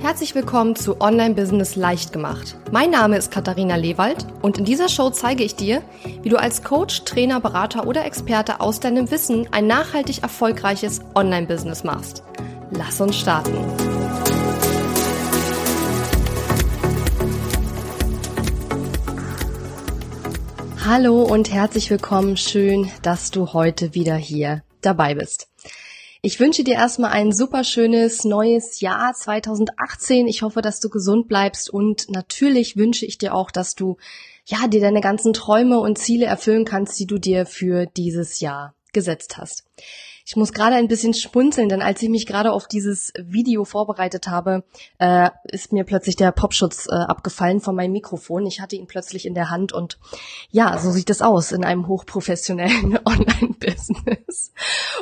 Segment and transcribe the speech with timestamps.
[0.00, 2.56] Herzlich willkommen zu Online Business leicht gemacht.
[2.70, 5.82] Mein Name ist Katharina Lewald und in dieser Show zeige ich dir,
[6.22, 11.48] wie du als Coach, Trainer, Berater oder Experte aus deinem Wissen ein nachhaltig erfolgreiches Online
[11.48, 12.22] Business machst.
[12.70, 13.54] Lass uns starten.
[20.86, 22.36] Hallo und herzlich willkommen.
[22.36, 25.48] Schön, dass du heute wieder hier dabei bist.
[26.28, 30.28] Ich wünsche dir erstmal ein super schönes neues Jahr 2018.
[30.28, 33.96] Ich hoffe, dass du gesund bleibst und natürlich wünsche ich dir auch, dass du
[34.44, 38.74] ja dir deine ganzen Träume und Ziele erfüllen kannst, die du dir für dieses Jahr
[38.92, 39.64] gesetzt hast.
[40.28, 44.28] Ich muss gerade ein bisschen spunzeln, denn als ich mich gerade auf dieses Video vorbereitet
[44.28, 44.62] habe,
[44.98, 48.44] äh, ist mir plötzlich der Popschutz äh, abgefallen von meinem Mikrofon.
[48.44, 49.98] Ich hatte ihn plötzlich in der Hand und
[50.50, 54.52] ja, so sieht es aus in einem hochprofessionellen Online-Business.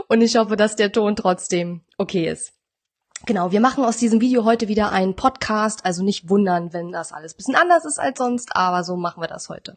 [0.06, 2.52] Und ich hoffe, dass der Ton trotzdem okay ist.
[3.24, 7.12] Genau, wir machen aus diesem Video heute wieder einen Podcast, also nicht wundern, wenn das
[7.12, 9.76] alles bisschen anders ist als sonst, aber so machen wir das heute.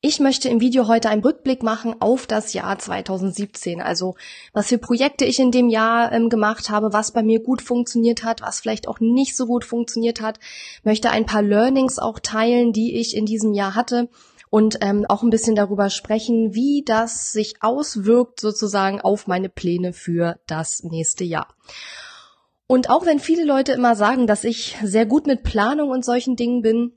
[0.00, 3.82] Ich möchte im Video heute einen Rückblick machen auf das Jahr 2017.
[3.82, 4.14] Also
[4.52, 8.22] was für Projekte ich in dem Jahr ähm, gemacht habe, was bei mir gut funktioniert
[8.22, 10.38] hat, was vielleicht auch nicht so gut funktioniert hat.
[10.84, 14.08] Möchte ein paar Learnings auch teilen, die ich in diesem Jahr hatte
[14.50, 19.92] und ähm, auch ein bisschen darüber sprechen, wie das sich auswirkt sozusagen auf meine Pläne
[19.92, 21.48] für das nächste Jahr.
[22.68, 26.36] Und auch wenn viele Leute immer sagen, dass ich sehr gut mit Planung und solchen
[26.36, 26.92] Dingen bin,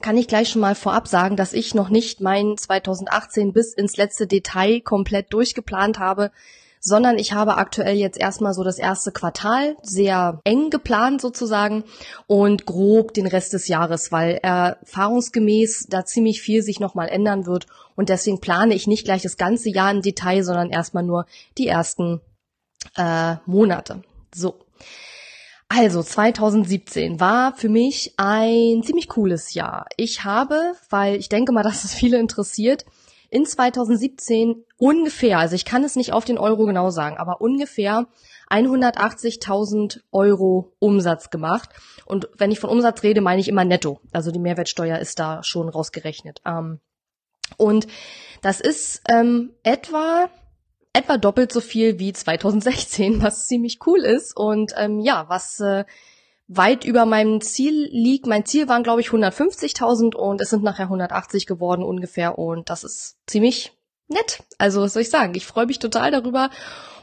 [0.00, 3.96] kann ich gleich schon mal vorab sagen, dass ich noch nicht mein 2018 bis ins
[3.96, 6.30] letzte Detail komplett durchgeplant habe,
[6.80, 11.84] sondern ich habe aktuell jetzt erstmal so das erste Quartal sehr eng geplant sozusagen
[12.26, 17.66] und grob den Rest des Jahres, weil erfahrungsgemäß da ziemlich viel sich nochmal ändern wird
[17.96, 21.26] und deswegen plane ich nicht gleich das ganze Jahr im Detail, sondern erstmal nur
[21.58, 22.22] die ersten
[22.96, 24.02] äh, Monate.
[24.34, 24.54] So.
[25.72, 29.86] Also 2017 war für mich ein ziemlich cooles Jahr.
[29.96, 32.84] Ich habe, weil ich denke mal, dass es viele interessiert,
[33.30, 38.08] in 2017 ungefähr, also ich kann es nicht auf den Euro genau sagen, aber ungefähr
[38.50, 41.70] 180.000 Euro Umsatz gemacht.
[42.04, 44.00] Und wenn ich von Umsatz rede, meine ich immer netto.
[44.10, 46.42] Also die Mehrwertsteuer ist da schon rausgerechnet.
[46.44, 46.80] Ähm,
[47.58, 47.86] und
[48.42, 50.28] das ist ähm, etwa
[50.92, 55.84] etwa doppelt so viel wie 2016, was ziemlich cool ist und ähm, ja, was äh,
[56.48, 58.26] weit über meinem Ziel liegt.
[58.26, 62.82] Mein Ziel waren, glaube ich, 150.000 und es sind nachher 180 geworden ungefähr und das
[62.82, 63.72] ist ziemlich
[64.08, 64.42] nett.
[64.58, 65.34] Also was soll ich sagen?
[65.36, 66.50] Ich freue mich total darüber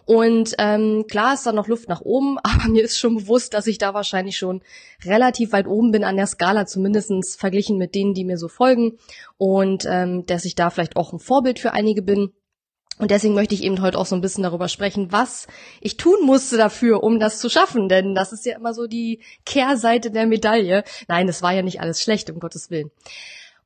[0.07, 3.67] und ähm, klar ist da noch Luft nach oben, aber mir ist schon bewusst, dass
[3.67, 4.61] ich da wahrscheinlich schon
[5.03, 8.97] relativ weit oben bin an der Skala, zumindestens verglichen mit denen, die mir so folgen.
[9.37, 12.31] Und ähm, dass ich da vielleicht auch ein Vorbild für einige bin.
[12.97, 15.47] Und deswegen möchte ich eben heute auch so ein bisschen darüber sprechen, was
[15.81, 17.89] ich tun musste dafür, um das zu schaffen.
[17.89, 20.83] Denn das ist ja immer so die Kehrseite der Medaille.
[21.07, 22.89] Nein, es war ja nicht alles schlecht, um Gottes Willen.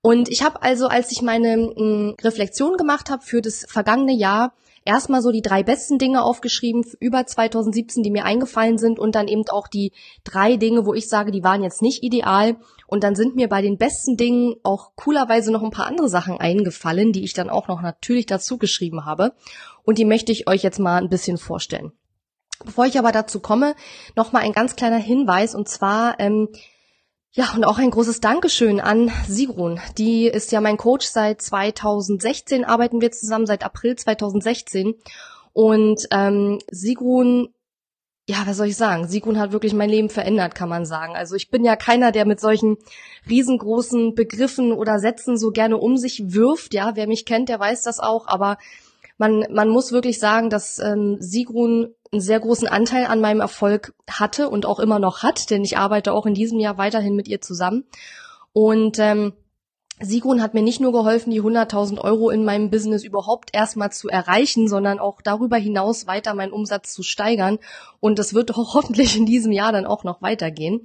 [0.02, 4.14] Und ich habe also, als ich meine mh, hm, Reflexion gemacht habe für das vergangene
[4.14, 4.54] Jahr,
[4.86, 9.28] erstmal so die drei besten Dinge aufgeschrieben über 2017, die mir eingefallen sind und dann
[9.28, 9.92] eben auch die
[10.24, 12.58] drei Dinge, wo ich sage, die waren jetzt nicht ideal.
[12.88, 16.40] Und dann sind mir bei den besten Dingen auch coolerweise noch ein paar andere Sachen
[16.40, 19.34] eingefallen, die ich dann auch noch natürlich dazu geschrieben habe.
[19.84, 21.92] Und die möchte ich euch jetzt mal ein bisschen vorstellen.
[22.64, 23.76] Bevor ich aber dazu komme,
[24.16, 26.50] noch mal ein ganz kleiner Hinweis und zwar ähm,
[27.34, 29.80] ja, und auch ein großes Dankeschön an Sigrun.
[29.98, 34.96] Die ist ja mein Coach seit 2016, arbeiten wir zusammen seit April 2016.
[35.54, 37.54] Und ähm, Sigrun,
[38.28, 39.08] ja, was soll ich sagen?
[39.08, 41.16] Sigrun hat wirklich mein Leben verändert, kann man sagen.
[41.16, 42.78] Also ich bin ja keiner, der mit solchen
[43.30, 46.74] riesengroßen Begriffen oder Sätzen so gerne um sich wirft.
[46.74, 48.28] Ja, wer mich kennt, der weiß das auch.
[48.28, 48.58] Aber
[49.22, 53.94] man, man muss wirklich sagen, dass ähm, Sigrun einen sehr großen Anteil an meinem Erfolg
[54.10, 57.28] hatte und auch immer noch hat, denn ich arbeite auch in diesem Jahr weiterhin mit
[57.28, 57.84] ihr zusammen.
[58.52, 59.34] Und ähm,
[60.00, 64.10] Sigrun hat mir nicht nur geholfen, die 100.000 Euro in meinem Business überhaupt erstmal zu
[64.10, 67.60] erreichen, sondern auch darüber hinaus weiter meinen Umsatz zu steigern.
[68.00, 70.82] Und das wird hoffentlich in diesem Jahr dann auch noch weitergehen.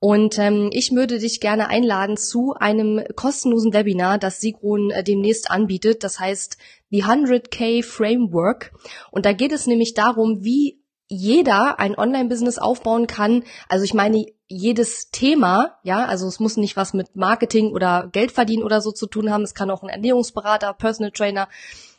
[0.00, 5.50] Und ähm, ich würde dich gerne einladen zu einem kostenlosen Webinar, das Sigrun äh, demnächst
[5.50, 6.02] anbietet.
[6.02, 6.56] Das heißt
[6.90, 8.72] The 100k Framework.
[9.10, 13.44] Und da geht es nämlich darum, wie jeder ein Online-Business aufbauen kann.
[13.68, 18.32] Also ich meine, jedes Thema, ja, also es muss nicht was mit Marketing oder Geld
[18.32, 19.42] verdienen oder so zu tun haben.
[19.42, 21.48] Es kann auch ein Ernährungsberater, Personal Trainer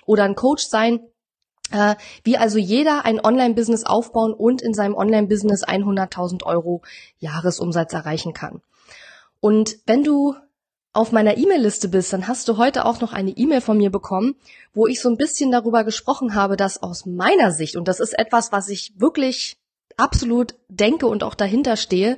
[0.07, 1.01] oder ein Coach sein.
[1.71, 6.81] Äh, wie also jeder ein Online-Business aufbauen und in seinem Online-Business 100.000 Euro
[7.19, 8.62] Jahresumsatz erreichen kann.
[9.39, 10.35] Und wenn du
[10.94, 14.35] auf meiner E-Mail-Liste bist, dann hast du heute auch noch eine E-Mail von mir bekommen,
[14.73, 18.18] wo ich so ein bisschen darüber gesprochen habe, dass aus meiner Sicht, und das ist
[18.18, 19.57] etwas, was ich wirklich
[19.95, 22.18] absolut denke und auch dahinter stehe,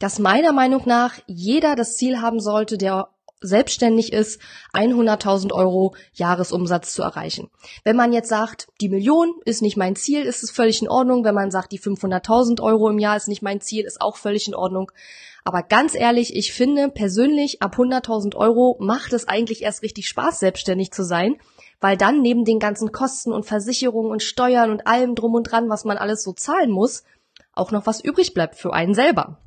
[0.00, 3.08] dass meiner Meinung nach jeder das Ziel haben sollte, der
[3.40, 4.40] selbstständig ist,
[4.72, 7.50] 100.000 Euro Jahresumsatz zu erreichen.
[7.84, 11.24] Wenn man jetzt sagt, die Million ist nicht mein Ziel, ist es völlig in Ordnung.
[11.24, 14.48] Wenn man sagt, die 500.000 Euro im Jahr ist nicht mein Ziel, ist auch völlig
[14.48, 14.90] in Ordnung.
[15.44, 20.40] Aber ganz ehrlich, ich finde persönlich, ab 100.000 Euro macht es eigentlich erst richtig Spaß,
[20.40, 21.36] selbstständig zu sein,
[21.80, 25.70] weil dann neben den ganzen Kosten und Versicherungen und Steuern und allem drum und dran,
[25.70, 27.04] was man alles so zahlen muss,
[27.52, 29.38] auch noch was übrig bleibt für einen selber.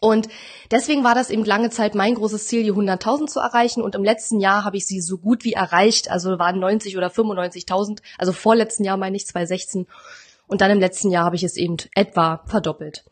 [0.00, 0.28] Und
[0.70, 3.82] deswegen war das eben lange Zeit mein großes Ziel, die 100.000 zu erreichen.
[3.82, 6.10] Und im letzten Jahr habe ich sie so gut wie erreicht.
[6.10, 7.98] Also waren 90 oder 95.000.
[8.18, 9.86] Also vorletzten Jahr meine ich 2016.
[10.46, 13.04] Und dann im letzten Jahr habe ich es eben etwa verdoppelt.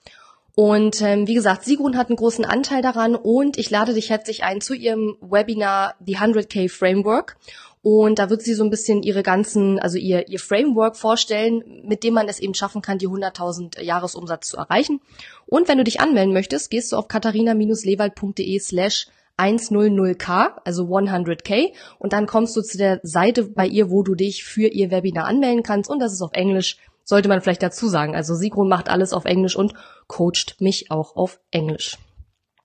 [0.57, 4.43] Und ähm, wie gesagt, Sigrun hat einen großen Anteil daran und ich lade dich herzlich
[4.43, 7.37] ein zu ihrem Webinar The 100k Framework.
[7.83, 12.03] Und da wird sie so ein bisschen ihre ganzen, also ihr, ihr Framework vorstellen, mit
[12.03, 15.01] dem man es eben schaffen kann, die 100.000 Jahresumsatz zu erreichen.
[15.47, 19.07] Und wenn du dich anmelden möchtest, gehst du auf katharina-lewald.de slash
[19.39, 24.45] 100k, also 100k, und dann kommst du zu der Seite bei ihr, wo du dich
[24.45, 25.89] für ihr Webinar anmelden kannst.
[25.89, 28.17] Und das ist auf Englisch, sollte man vielleicht dazu sagen.
[28.17, 29.75] Also Sigrun macht alles auf Englisch und
[30.09, 31.97] coacht mich auch auf Englisch.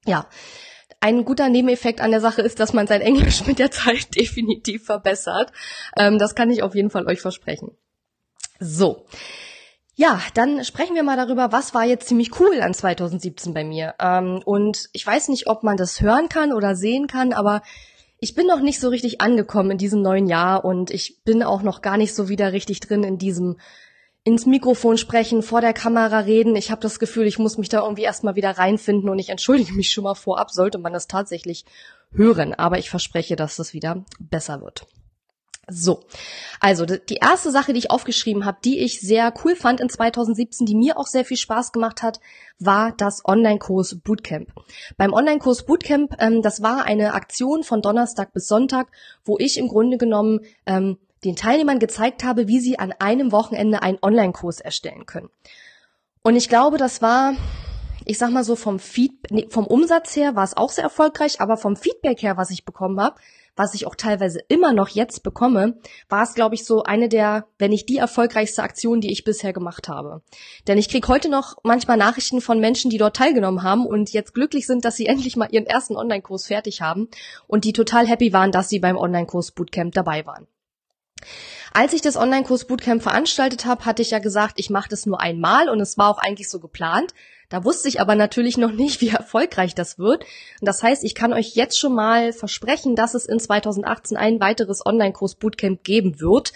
[0.05, 0.27] Ja,
[1.03, 4.85] ein guter Nebeneffekt an der Sache ist, dass man sein Englisch mit der Zeit definitiv
[4.85, 5.51] verbessert.
[5.97, 7.71] Ähm, das kann ich auf jeden Fall euch versprechen.
[8.59, 9.05] So.
[9.95, 13.95] Ja, dann sprechen wir mal darüber, was war jetzt ziemlich cool an 2017 bei mir.
[13.99, 17.61] Ähm, und ich weiß nicht, ob man das hören kann oder sehen kann, aber
[18.19, 21.63] ich bin noch nicht so richtig angekommen in diesem neuen Jahr und ich bin auch
[21.63, 23.57] noch gar nicht so wieder richtig drin in diesem
[24.23, 26.55] ins Mikrofon sprechen, vor der Kamera reden.
[26.55, 29.73] Ich habe das Gefühl, ich muss mich da irgendwie erstmal wieder reinfinden und ich entschuldige
[29.73, 31.65] mich schon mal vorab, sollte man das tatsächlich
[32.13, 32.53] hören.
[32.53, 34.87] Aber ich verspreche, dass das wieder besser wird.
[35.69, 36.01] So,
[36.59, 40.65] also die erste Sache, die ich aufgeschrieben habe, die ich sehr cool fand in 2017,
[40.65, 42.19] die mir auch sehr viel Spaß gemacht hat,
[42.59, 44.49] war das Online-Kurs Bootcamp.
[44.97, 48.87] Beim Online-Kurs Bootcamp, ähm, das war eine Aktion von Donnerstag bis Sonntag,
[49.23, 53.81] wo ich im Grunde genommen ähm, den Teilnehmern gezeigt habe, wie sie an einem Wochenende
[53.81, 55.29] einen Online-Kurs erstellen können.
[56.21, 57.33] Und ich glaube, das war,
[58.05, 61.41] ich sag mal so vom Feed, nee, vom Umsatz her war es auch sehr erfolgreich,
[61.41, 63.15] aber vom Feedback her, was ich bekommen habe,
[63.55, 65.77] was ich auch teilweise immer noch jetzt bekomme,
[66.09, 69.53] war es, glaube ich, so eine der, wenn nicht die erfolgreichste Aktion, die ich bisher
[69.53, 70.21] gemacht habe.
[70.67, 74.33] Denn ich kriege heute noch manchmal Nachrichten von Menschen, die dort teilgenommen haben und jetzt
[74.33, 77.09] glücklich sind, dass sie endlich mal ihren ersten Online-Kurs fertig haben
[77.47, 80.47] und die total happy waren, dass sie beim Online-Kurs Bootcamp dabei waren.
[81.73, 85.19] Als ich das Online-Kurs Bootcamp veranstaltet habe, hatte ich ja gesagt, ich mache das nur
[85.19, 87.13] einmal und es war auch eigentlich so geplant.
[87.49, 90.23] Da wusste ich aber natürlich noch nicht, wie erfolgreich das wird.
[90.59, 94.39] Und das heißt, ich kann euch jetzt schon mal versprechen, dass es in 2018 ein
[94.39, 96.53] weiteres Online-Kurs Bootcamp geben wird.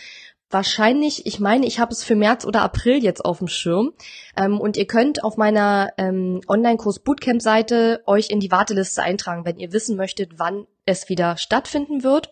[0.50, 3.94] Wahrscheinlich, ich meine, ich habe es für März oder April jetzt auf dem Schirm.
[4.38, 9.60] Ähm, und ihr könnt auf meiner ähm, Online-Kurs Bootcamp-Seite euch in die Warteliste eintragen, wenn
[9.60, 12.32] ihr wissen möchtet, wann es wieder stattfinden wird.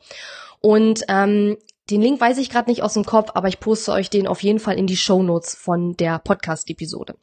[0.62, 1.58] Und ähm,
[1.90, 4.42] den Link weiß ich gerade nicht aus dem Kopf, aber ich poste euch den auf
[4.42, 7.16] jeden Fall in die Show Notes von der Podcast-Episode.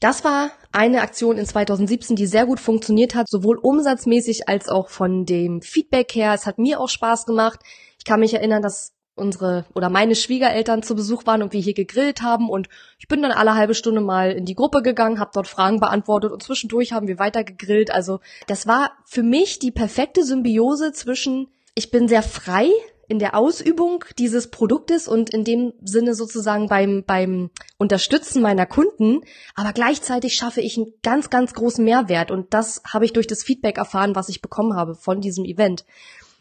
[0.00, 4.90] Das war eine Aktion in 2017, die sehr gut funktioniert hat, sowohl umsatzmäßig als auch
[4.90, 6.34] von dem Feedback her.
[6.34, 7.60] Es hat mir auch Spaß gemacht.
[7.98, 11.72] Ich kann mich erinnern, dass unsere oder meine Schwiegereltern zu Besuch waren und wir hier
[11.72, 12.68] gegrillt haben und
[12.98, 16.32] ich bin dann alle halbe Stunde mal in die Gruppe gegangen, habe dort Fragen beantwortet
[16.32, 17.90] und zwischendurch haben wir weiter gegrillt.
[17.90, 22.70] Also das war für mich die perfekte Symbiose zwischen ich bin sehr frei
[23.08, 29.20] in der Ausübung dieses Produktes und in dem Sinne sozusagen beim, beim Unterstützen meiner Kunden,
[29.54, 33.42] aber gleichzeitig schaffe ich einen ganz, ganz großen Mehrwert und das habe ich durch das
[33.42, 35.84] Feedback erfahren, was ich bekommen habe von diesem Event.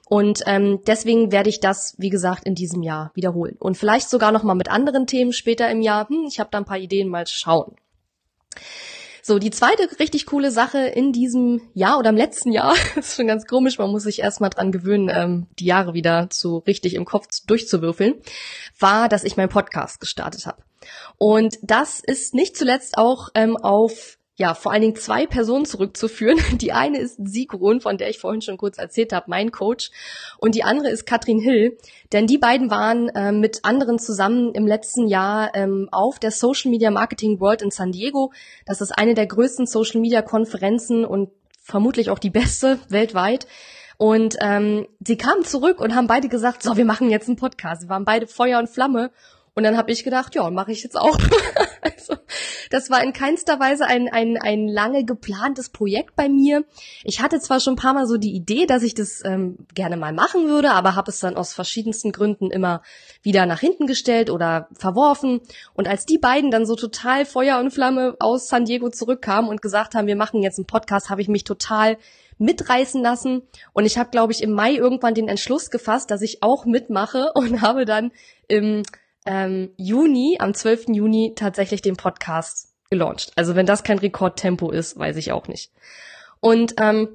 [0.07, 3.55] Und ähm, deswegen werde ich das, wie gesagt, in diesem Jahr wiederholen.
[3.59, 6.07] Und vielleicht sogar noch mal mit anderen Themen später im Jahr.
[6.07, 7.75] Hm, ich habe da ein paar Ideen, mal schauen.
[9.27, 13.25] So, die zweite richtig coole Sache in diesem Jahr oder im letzten Jahr, ist schon
[13.25, 17.05] ganz komisch, man muss sich erstmal dran gewöhnen, ähm, die Jahre wieder so richtig im
[17.05, 18.21] Kopf durchzuwürfeln,
[18.77, 20.61] war, dass ich meinen Podcast gestartet habe.
[21.17, 26.37] Und das ist nicht zuletzt auch ähm, auf ja, vor allen Dingen zwei Personen zurückzuführen.
[26.59, 29.91] Die eine ist Sigrun, von der ich vorhin schon kurz erzählt habe, mein Coach.
[30.37, 31.77] Und die andere ist Katrin Hill.
[32.11, 36.69] Denn die beiden waren äh, mit anderen zusammen im letzten Jahr ähm, auf der Social
[36.69, 38.33] Media Marketing World in San Diego.
[38.65, 41.29] Das ist eine der größten Social Media Konferenzen und
[41.61, 43.47] vermutlich auch die beste weltweit.
[43.97, 47.83] Und ähm, sie kamen zurück und haben beide gesagt, so, wir machen jetzt einen Podcast.
[47.83, 49.11] Sie waren beide Feuer und Flamme
[49.55, 51.17] Und dann habe ich gedacht, ja, mache ich jetzt auch.
[51.81, 52.15] also,
[52.71, 56.65] das war in keinster Weise ein, ein, ein lange geplantes Projekt bei mir.
[57.05, 59.95] Ich hatte zwar schon ein paar Mal so die Idee, dass ich das ähm, gerne
[59.95, 62.81] mal machen würde, aber habe es dann aus verschiedensten Gründen immer
[63.21, 65.39] wieder nach hinten gestellt oder verworfen.
[65.73, 69.61] Und als die beiden dann so total Feuer und Flamme aus San Diego zurückkamen und
[69.61, 71.97] gesagt haben, wir machen jetzt einen Podcast, habe ich mich total
[72.39, 73.43] mitreißen lassen.
[73.71, 77.31] Und ich habe, glaube ich, im Mai irgendwann den Entschluss gefasst, dass ich auch mitmache
[77.33, 78.11] und habe dann
[78.49, 78.83] im
[79.25, 80.89] ähm, Juni, am 12.
[80.89, 83.31] Juni tatsächlich den Podcast gelauncht.
[83.35, 85.71] Also wenn das kein Rekordtempo ist, weiß ich auch nicht.
[86.39, 87.09] Und ähm,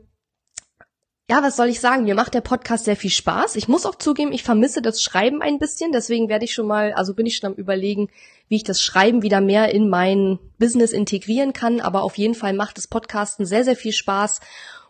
[1.30, 2.02] ja, was soll ich sagen?
[2.02, 3.54] Mir macht der Podcast sehr viel Spaß.
[3.54, 5.92] Ich muss auch zugeben, ich vermisse das Schreiben ein bisschen.
[5.92, 8.08] Deswegen werde ich schon mal, also bin ich schon am überlegen,
[8.48, 11.80] wie ich das Schreiben wieder mehr in mein Business integrieren kann.
[11.80, 14.40] Aber auf jeden Fall macht das Podcasten sehr, sehr viel Spaß.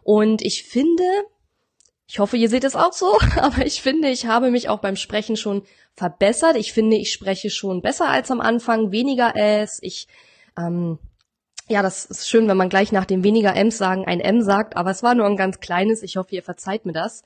[0.03, 1.05] Und ich finde,
[2.11, 4.97] ich hoffe, ihr seht es auch so, aber ich finde, ich habe mich auch beim
[4.97, 5.63] Sprechen schon
[5.95, 6.57] verbessert.
[6.57, 9.79] Ich finde, ich spreche schon besser als am Anfang, weniger S.
[9.81, 10.09] Ich,
[10.59, 10.99] ähm,
[11.69, 14.77] ja, das ist schön, wenn man gleich nach dem weniger M's sagen ein M sagt,
[14.77, 16.03] aber es war nur ein ganz kleines.
[16.03, 17.23] Ich hoffe, ihr verzeiht mir das.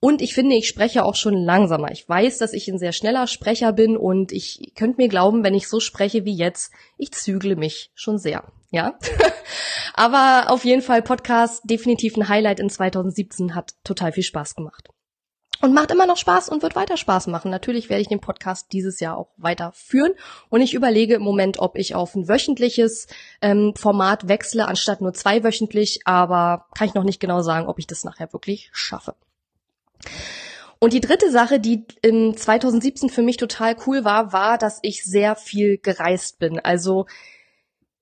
[0.00, 1.92] Und ich finde, ich spreche auch schon langsamer.
[1.92, 5.54] Ich weiß, dass ich ein sehr schneller Sprecher bin und ich könnt mir glauben, wenn
[5.54, 8.50] ich so spreche wie jetzt, ich zügle mich schon sehr.
[8.74, 8.98] Ja.
[9.94, 14.88] Aber auf jeden Fall Podcast definitiv ein Highlight in 2017 hat total viel Spaß gemacht.
[15.60, 17.52] Und macht immer noch Spaß und wird weiter Spaß machen.
[17.52, 20.14] Natürlich werde ich den Podcast dieses Jahr auch weiterführen.
[20.50, 23.06] Und ich überlege im Moment, ob ich auf ein wöchentliches
[23.40, 26.00] ähm, Format wechsle, anstatt nur zweiwöchentlich.
[26.04, 29.14] Aber kann ich noch nicht genau sagen, ob ich das nachher wirklich schaffe.
[30.80, 35.04] Und die dritte Sache, die in 2017 für mich total cool war, war, dass ich
[35.04, 36.58] sehr viel gereist bin.
[36.58, 37.06] Also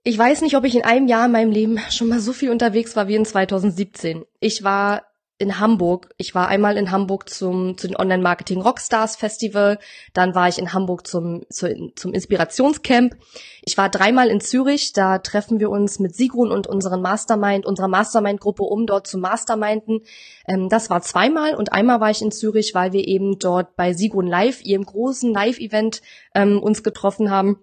[0.04, 2.50] ich weiß nicht, ob ich in einem Jahr in meinem Leben schon mal so viel
[2.50, 4.24] unterwegs war wie in 2017.
[4.40, 5.02] Ich war
[5.38, 6.10] in Hamburg.
[6.18, 9.78] Ich war einmal in Hamburg zum, zu den Online-Marketing Rockstars Festival.
[10.12, 13.16] Dann war ich in Hamburg zum, zu, zum Inspirationscamp.
[13.62, 14.92] Ich war dreimal in Zürich.
[14.92, 20.02] Da treffen wir uns mit Sigrun und unseren Mastermind, unserer Mastermind-Gruppe, um dort zu Masterminden.
[20.46, 23.94] Ähm, das war zweimal und einmal war ich in Zürich, weil wir eben dort bei
[23.94, 26.02] Sigrun Live, ihrem großen Live-Event,
[26.34, 27.58] ähm, uns getroffen haben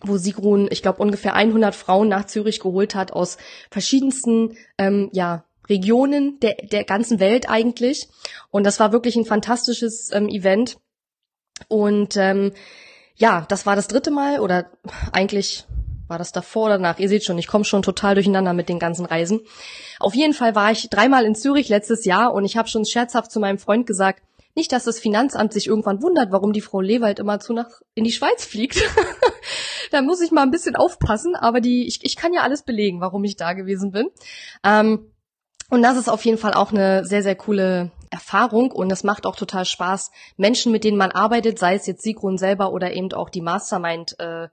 [0.00, 3.38] wo Sigrun, ich glaube, ungefähr 100 Frauen nach Zürich geholt hat aus
[3.70, 8.08] verschiedensten ähm, ja, Regionen der, der ganzen Welt eigentlich.
[8.50, 10.76] Und das war wirklich ein fantastisches ähm, Event.
[11.68, 12.52] Und ähm,
[13.16, 14.70] ja, das war das dritte Mal oder
[15.12, 15.66] eigentlich
[16.08, 16.98] war das davor oder danach?
[16.98, 19.40] Ihr seht schon, ich komme schon total durcheinander mit den ganzen Reisen.
[20.00, 23.30] Auf jeden Fall war ich dreimal in Zürich letztes Jahr und ich habe schon scherzhaft
[23.30, 24.22] zu meinem Freund gesagt,
[24.54, 28.04] nicht, dass das Finanzamt sich irgendwann wundert, warum die Frau Lewald immer zu nach in
[28.04, 28.76] die Schweiz fliegt.
[29.90, 33.00] da muss ich mal ein bisschen aufpassen, aber die, ich, ich kann ja alles belegen,
[33.00, 34.08] warum ich da gewesen bin.
[34.64, 35.10] Ähm,
[35.70, 39.26] und das ist auf jeden Fall auch eine sehr, sehr coole Erfahrung und es macht
[39.26, 43.12] auch total Spaß, Menschen, mit denen man arbeitet, sei es jetzt Sigrun selber oder eben
[43.12, 44.48] auch die Mastermind äh,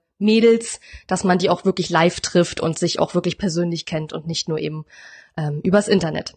[1.08, 4.48] dass man die auch wirklich live trifft und sich auch wirklich persönlich kennt und nicht
[4.48, 4.84] nur eben
[5.36, 6.34] ähm, übers Internet.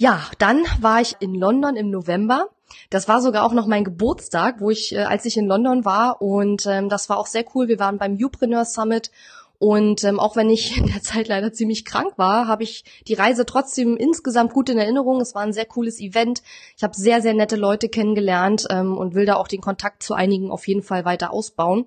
[0.00, 2.48] Ja, dann war ich in London im November.
[2.88, 6.22] Das war sogar auch noch mein Geburtstag, wo ich, äh, als ich in London war
[6.22, 7.68] und ähm, das war auch sehr cool.
[7.68, 9.10] Wir waren beim Upreneur Summit
[9.58, 13.12] und ähm, auch wenn ich in der Zeit leider ziemlich krank war, habe ich die
[13.12, 15.20] Reise trotzdem insgesamt gut in Erinnerung.
[15.20, 16.42] Es war ein sehr cooles Event.
[16.78, 20.14] Ich habe sehr, sehr nette Leute kennengelernt ähm, und will da auch den Kontakt zu
[20.14, 21.84] einigen auf jeden Fall weiter ausbauen.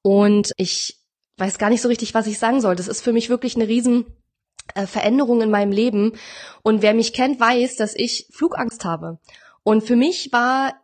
[0.00, 1.00] Und ich
[1.38, 2.76] weiß gar nicht so richtig, was ich sagen soll.
[2.76, 4.06] Das ist für mich wirklich eine riesen
[4.74, 6.12] äh, Veränderung in meinem Leben.
[6.62, 9.18] Und wer mich kennt, weiß, dass ich Flugangst habe.
[9.62, 10.74] Und für mich war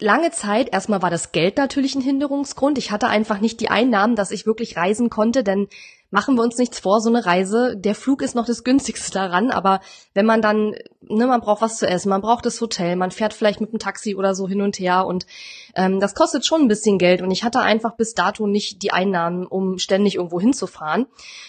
[0.00, 2.78] lange Zeit, erstmal war das Geld natürlich ein Hinderungsgrund.
[2.78, 5.68] Ich hatte einfach nicht die Einnahmen, dass ich wirklich reisen konnte, denn
[6.14, 9.50] machen wir uns nichts vor, so eine Reise, der Flug ist noch das günstigste daran,
[9.50, 9.80] aber
[10.12, 13.34] wenn man dann, ne, man braucht was zu essen, man braucht das Hotel, man fährt
[13.34, 15.26] vielleicht mit dem Taxi oder so hin und her und
[15.74, 18.92] ähm, das kostet schon ein bisschen Geld und ich hatte einfach bis dato nicht die
[18.92, 21.06] Einnahmen, um ständig irgendwo hinzufahren.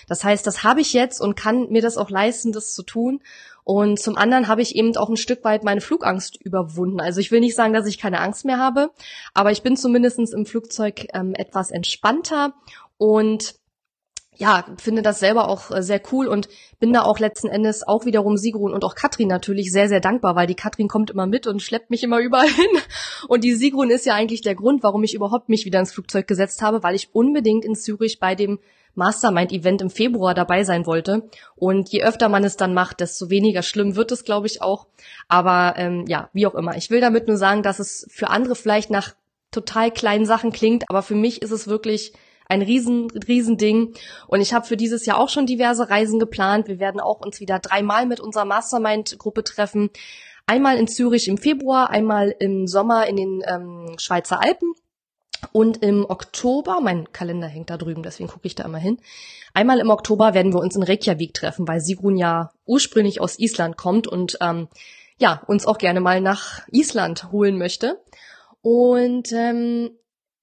[0.07, 3.21] Das heißt, das habe ich jetzt und kann mir das auch leisten, das zu tun
[3.65, 7.01] und zum anderen habe ich eben auch ein Stück weit meine Flugangst überwunden.
[7.01, 8.91] Also ich will nicht sagen, dass ich keine Angst mehr habe,
[9.33, 12.53] aber ich bin zumindestens im Flugzeug ähm, etwas entspannter
[12.97, 13.55] und
[14.37, 16.47] ja, finde das selber auch äh, sehr cool und
[16.79, 20.35] bin da auch letzten Endes auch wiederum Sigrun und auch Katrin natürlich sehr, sehr dankbar,
[20.35, 22.81] weil die Katrin kommt immer mit und schleppt mich immer überall hin.
[23.27, 26.27] Und die Sigrun ist ja eigentlich der Grund, warum ich überhaupt mich wieder ins Flugzeug
[26.27, 28.59] gesetzt habe, weil ich unbedingt in Zürich bei dem
[28.95, 31.29] Mastermind-Event im Februar dabei sein wollte.
[31.55, 34.87] Und je öfter man es dann macht, desto weniger schlimm wird es, glaube ich, auch.
[35.27, 36.75] Aber ähm, ja, wie auch immer.
[36.75, 39.13] Ich will damit nur sagen, dass es für andere vielleicht nach
[39.51, 42.13] total kleinen Sachen klingt, aber für mich ist es wirklich
[42.47, 43.93] ein riesen, riesen Ding.
[44.27, 46.67] Und ich habe für dieses Jahr auch schon diverse Reisen geplant.
[46.67, 49.89] Wir werden auch uns wieder dreimal mit unserer Mastermind-Gruppe treffen.
[50.45, 54.75] Einmal in Zürich im Februar, einmal im Sommer in den ähm, Schweizer Alpen
[55.51, 58.99] Und im Oktober, mein Kalender hängt da drüben, deswegen gucke ich da immer hin.
[59.53, 63.77] Einmal im Oktober werden wir uns in Reykjavik treffen, weil Sigrun ja ursprünglich aus Island
[63.77, 64.67] kommt und ähm,
[65.17, 68.01] ja, uns auch gerne mal nach Island holen möchte.
[68.61, 69.91] Und ähm,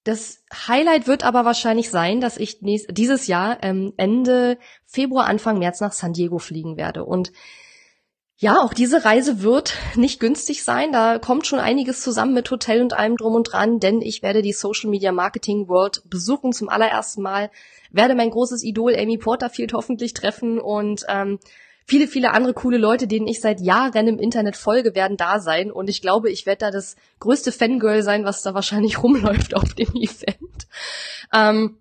[0.04, 5.58] das Highlight wird aber wahrscheinlich sein, dass ich nächst, dieses Jahr ähm, Ende Februar, Anfang
[5.58, 7.04] März nach San Diego fliegen werde.
[7.04, 7.32] Und
[8.42, 10.90] ja, auch diese Reise wird nicht günstig sein.
[10.90, 14.42] Da kommt schon einiges zusammen mit Hotel und allem drum und dran, denn ich werde
[14.42, 17.52] die Social Media Marketing World besuchen zum allerersten Mal,
[17.92, 21.38] werde mein großes Idol Amy Porterfield hoffentlich treffen und ähm,
[21.86, 25.70] viele, viele andere coole Leute, denen ich seit Jahren im Internet folge, werden da sein.
[25.70, 29.72] Und ich glaube, ich werde da das größte Fangirl sein, was da wahrscheinlich rumläuft auf
[29.74, 30.66] dem Event.
[31.32, 31.78] Ähm,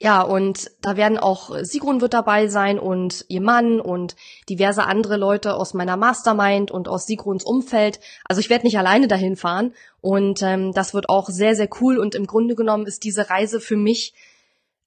[0.00, 4.16] ja, und da werden auch Sigrun wird dabei sein und ihr Mann und
[4.48, 8.00] diverse andere Leute aus meiner Mastermind und aus Sigruns Umfeld.
[8.24, 11.98] Also ich werde nicht alleine dahin fahren und ähm, das wird auch sehr, sehr cool.
[11.98, 14.14] Und im Grunde genommen ist diese Reise für mich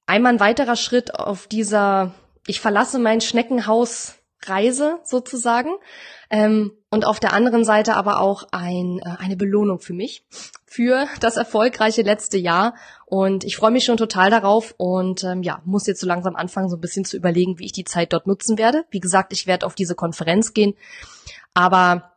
[0.06, 2.14] einmal ein weiterer Schritt auf dieser,
[2.46, 5.72] ich verlasse mein Schneckenhaus Reise sozusagen.
[6.30, 10.26] Ähm, und auf der anderen Seite aber auch ein, äh, eine Belohnung für mich,
[10.68, 12.76] für das erfolgreiche letzte Jahr.
[13.06, 16.70] Und ich freue mich schon total darauf und ähm, ja, muss jetzt so langsam anfangen,
[16.70, 18.84] so ein bisschen zu überlegen, wie ich die Zeit dort nutzen werde.
[18.92, 20.76] Wie gesagt, ich werde auf diese Konferenz gehen.
[21.54, 22.12] Aber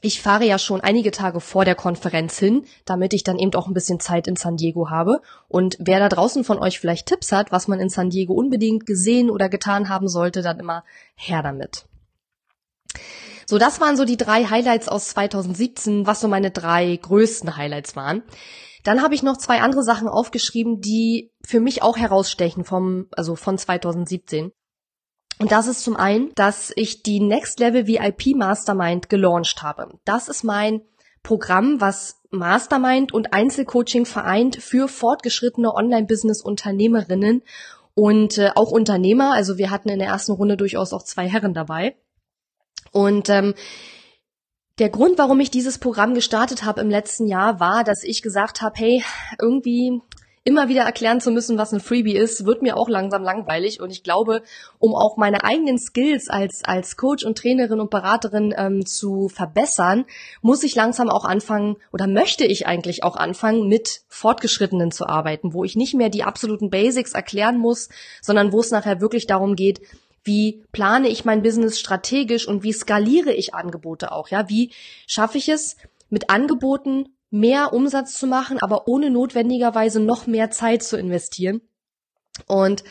[0.00, 3.68] ich fahre ja schon einige Tage vor der Konferenz hin, damit ich dann eben auch
[3.68, 5.20] ein bisschen Zeit in San Diego habe.
[5.46, 8.86] Und wer da draußen von euch vielleicht Tipps hat, was man in San Diego unbedingt
[8.86, 10.82] gesehen oder getan haben sollte, dann immer
[11.14, 11.84] her damit.
[13.52, 17.94] So, das waren so die drei Highlights aus 2017, was so meine drei größten Highlights
[17.96, 18.22] waren.
[18.82, 23.36] Dann habe ich noch zwei andere Sachen aufgeschrieben, die für mich auch herausstechen vom, also
[23.36, 24.52] von 2017.
[25.38, 29.98] Und das ist zum einen, dass ich die Next Level VIP Mastermind gelauncht habe.
[30.06, 30.80] Das ist mein
[31.22, 37.42] Programm, was Mastermind und Einzelcoaching vereint für fortgeschrittene Online-Business-Unternehmerinnen
[37.92, 39.34] und äh, auch Unternehmer.
[39.34, 41.96] Also wir hatten in der ersten Runde durchaus auch zwei Herren dabei.
[42.92, 43.54] Und ähm,
[44.78, 48.62] der Grund, warum ich dieses Programm gestartet habe im letzten Jahr, war, dass ich gesagt
[48.62, 49.04] habe, hey,
[49.40, 50.00] irgendwie
[50.44, 53.80] immer wieder erklären zu müssen, was ein Freebie ist, wird mir auch langsam langweilig.
[53.80, 54.42] Und ich glaube,
[54.78, 60.04] um auch meine eigenen Skills als, als Coach und Trainerin und Beraterin ähm, zu verbessern,
[60.40, 65.52] muss ich langsam auch anfangen oder möchte ich eigentlich auch anfangen, mit Fortgeschrittenen zu arbeiten,
[65.52, 67.88] wo ich nicht mehr die absoluten Basics erklären muss,
[68.20, 69.80] sondern wo es nachher wirklich darum geht,
[70.24, 74.48] wie plane ich mein Business strategisch und wie skaliere ich Angebote auch, ja?
[74.48, 74.72] Wie
[75.06, 75.76] schaffe ich es,
[76.10, 81.62] mit Angeboten mehr Umsatz zu machen, aber ohne notwendigerweise noch mehr Zeit zu investieren.
[82.46, 82.84] Und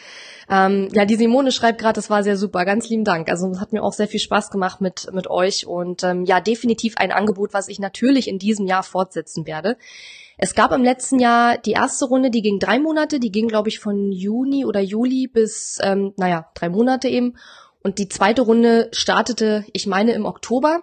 [0.50, 2.66] ähm, ja, die Simone schreibt gerade, das war sehr super.
[2.66, 3.30] Ganz lieben Dank.
[3.30, 6.42] Also es hat mir auch sehr viel Spaß gemacht mit mit euch und ähm, ja,
[6.42, 9.78] definitiv ein Angebot, was ich natürlich in diesem Jahr fortsetzen werde.
[10.44, 13.70] Es gab im letzten Jahr die erste Runde, die ging drei Monate, die ging glaube
[13.70, 17.38] ich von Juni oder Juli bis ähm, naja drei Monate eben.
[17.84, 20.82] Und die zweite Runde startete, ich meine, im Oktober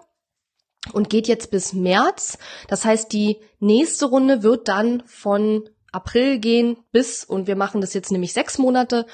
[0.92, 2.38] und geht jetzt bis März.
[2.68, 7.94] Das heißt, die nächste Runde wird dann von April gehen bis, und wir machen das
[7.94, 9.06] jetzt nämlich sechs Monate.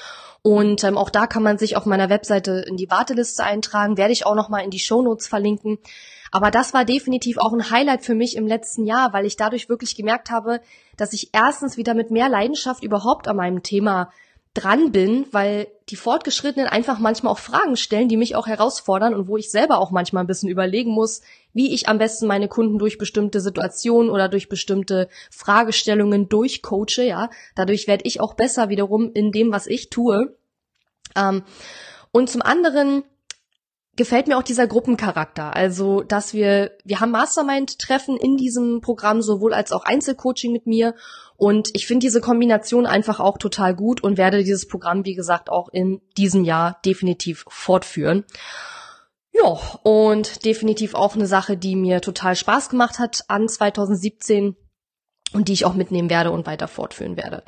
[0.43, 4.13] Und ähm, auch da kann man sich auf meiner Webseite in die Warteliste eintragen, werde
[4.13, 5.79] ich auch nochmal in die Shownotes verlinken.
[6.35, 9.69] Aber das war definitiv auch ein Highlight für mich im letzten Jahr, weil ich dadurch
[9.69, 10.59] wirklich gemerkt habe,
[10.97, 14.11] dass ich erstens wieder mit mehr Leidenschaft überhaupt an meinem Thema
[14.53, 19.29] dran bin, weil die Fortgeschrittenen einfach manchmal auch Fragen stellen, die mich auch herausfordern und
[19.29, 21.21] wo ich selber auch manchmal ein bisschen überlegen muss,
[21.53, 27.29] wie ich am besten meine Kunden durch bestimmte Situationen oder durch bestimmte Fragestellungen durchcoache, ja.
[27.55, 30.35] Dadurch werde ich auch besser wiederum in dem, was ich tue.
[31.15, 31.43] Ähm,
[32.11, 33.05] und zum anderen
[33.95, 35.55] gefällt mir auch dieser Gruppencharakter.
[35.55, 40.95] Also, dass wir, wir haben Mastermind-Treffen in diesem Programm, sowohl als auch Einzelcoaching mit mir.
[41.37, 45.49] Und ich finde diese Kombination einfach auch total gut und werde dieses Programm, wie gesagt,
[45.49, 48.25] auch in diesem Jahr definitiv fortführen.
[49.31, 54.55] Ja, und definitiv auch eine Sache, die mir total Spaß gemacht hat an 2017
[55.33, 57.43] und die ich auch mitnehmen werde und weiter fortführen werde.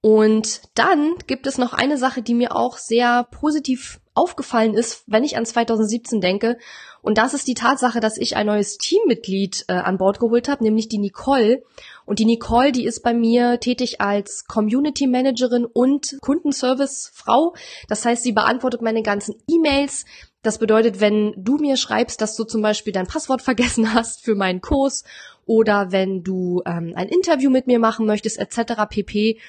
[0.00, 5.24] Und dann gibt es noch eine Sache, die mir auch sehr positiv aufgefallen ist, wenn
[5.24, 6.58] ich an 2017 denke.
[7.02, 10.62] Und das ist die Tatsache, dass ich ein neues Teammitglied äh, an Bord geholt habe,
[10.62, 11.62] nämlich die Nicole.
[12.04, 17.54] Und die Nicole, die ist bei mir tätig als Community Managerin und Kundenservice-Frau.
[17.88, 20.04] Das heißt, sie beantwortet meine ganzen E-Mails.
[20.42, 24.34] Das bedeutet, wenn du mir schreibst, dass du zum Beispiel dein Passwort vergessen hast für
[24.34, 25.04] meinen Kurs
[25.46, 28.84] oder wenn du ähm, ein Interview mit mir machen möchtest, etc.
[28.88, 29.40] pp.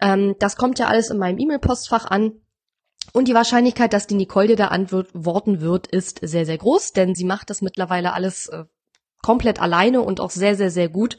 [0.00, 2.32] Ähm, das kommt ja alles in meinem E-Mail-Postfach an.
[3.12, 7.14] Und die Wahrscheinlichkeit, dass die Nicole dir da antworten wird, ist sehr, sehr groß, denn
[7.14, 8.64] sie macht das mittlerweile alles äh,
[9.22, 11.18] komplett alleine und auch sehr, sehr, sehr gut.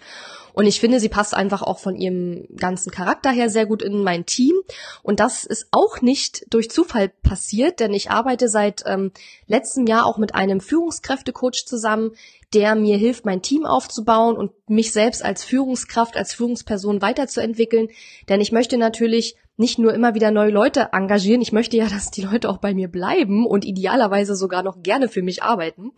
[0.54, 4.04] Und ich finde, sie passt einfach auch von ihrem ganzen Charakter her sehr gut in
[4.04, 4.54] mein Team.
[5.02, 9.12] Und das ist auch nicht durch Zufall passiert, denn ich arbeite seit ähm,
[9.48, 12.12] letztem Jahr auch mit einem Führungskräftecoach zusammen,
[12.54, 17.88] der mir hilft, mein Team aufzubauen und mich selbst als Führungskraft, als Führungsperson weiterzuentwickeln.
[18.28, 22.12] Denn ich möchte natürlich nicht nur immer wieder neue Leute engagieren, ich möchte ja, dass
[22.12, 25.92] die Leute auch bei mir bleiben und idealerweise sogar noch gerne für mich arbeiten.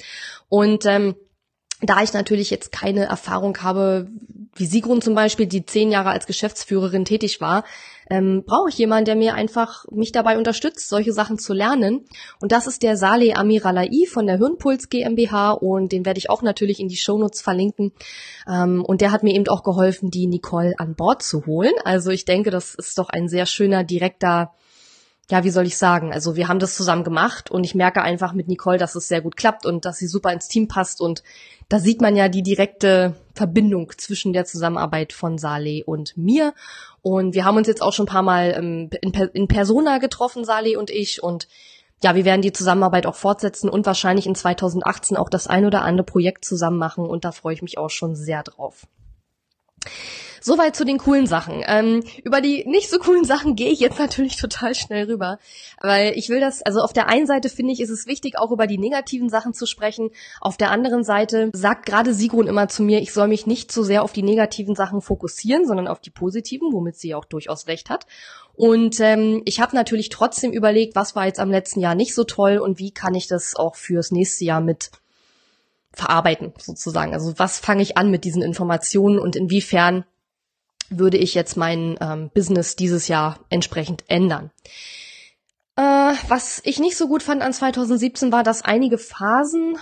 [0.50, 1.16] Und ähm,
[1.82, 4.10] da ich natürlich jetzt keine Erfahrung habe,
[4.56, 7.64] wie Sigrun zum Beispiel, die zehn Jahre als Geschäftsführerin tätig war,
[8.10, 12.06] ähm, brauche ich jemanden, der mir einfach mich dabei unterstützt, solche Sachen zu lernen.
[12.42, 16.42] Und das ist der Saleh Amiralai von der Hirnpuls GmbH und den werde ich auch
[16.42, 17.94] natürlich in die Shownotes verlinken.
[18.48, 21.74] Ähm, und der hat mir eben auch geholfen, die Nicole an Bord zu holen.
[21.86, 24.54] Also ich denke, das ist doch ein sehr schöner, direkter
[25.30, 26.12] ja, wie soll ich sagen?
[26.12, 29.22] Also wir haben das zusammen gemacht und ich merke einfach mit Nicole, dass es sehr
[29.22, 31.24] gut klappt und dass sie super ins Team passt und
[31.70, 36.54] da sieht man ja die direkte Verbindung zwischen der Zusammenarbeit von Saleh und mir.
[37.02, 40.46] Und wir haben uns jetzt auch schon ein paar Mal ähm, in, in Persona getroffen,
[40.46, 41.24] Saleh und ich.
[41.24, 41.48] Und
[42.04, 45.82] ja, wir werden die Zusammenarbeit auch fortsetzen und wahrscheinlich in 2018 auch das ein oder
[45.84, 47.06] andere Projekt zusammen machen.
[47.06, 48.86] Und da freue ich mich auch schon sehr drauf.
[50.46, 51.64] Soweit zu den coolen Sachen.
[51.66, 55.40] Ähm, über die nicht so coolen Sachen gehe ich jetzt natürlich total schnell rüber,
[55.80, 58.52] weil ich will das, also auf der einen Seite finde ich, ist es wichtig, auch
[58.52, 60.10] über die negativen Sachen zu sprechen.
[60.42, 63.84] Auf der anderen Seite sagt gerade Sigrun immer zu mir, ich soll mich nicht so
[63.84, 67.90] sehr auf die negativen Sachen fokussieren, sondern auf die positiven, womit sie auch durchaus recht
[67.90, 68.06] hat.
[68.54, 72.26] Und ähm, ich habe natürlich trotzdem überlegt, was war jetzt am letzten Jahr nicht so
[72.26, 74.92] toll und wie kann ich das auch fürs nächste Jahr mit
[75.94, 77.14] verarbeiten, sozusagen.
[77.14, 80.04] Also was fange ich an mit diesen Informationen und inwiefern
[81.00, 84.52] würde ich jetzt mein ähm, Business dieses Jahr entsprechend ändern.
[85.76, 85.82] Äh,
[86.28, 89.78] was ich nicht so gut fand an 2017 war, dass einige Phasen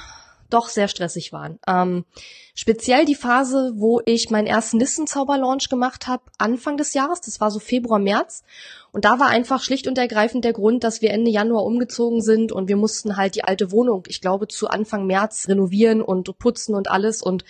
[0.51, 1.59] doch sehr stressig waren.
[1.67, 2.05] Ähm,
[2.53, 7.51] speziell die Phase, wo ich meinen ersten Listenzauber-Launch gemacht habe, Anfang des Jahres, das war
[7.51, 8.43] so Februar, März.
[8.91, 12.51] Und da war einfach schlicht und ergreifend der Grund, dass wir Ende Januar umgezogen sind
[12.51, 16.75] und wir mussten halt die alte Wohnung, ich glaube, zu Anfang März renovieren und putzen
[16.75, 17.21] und alles.
[17.21, 17.45] Und